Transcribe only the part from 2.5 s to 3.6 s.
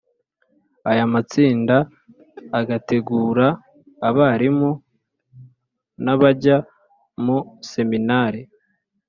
agategura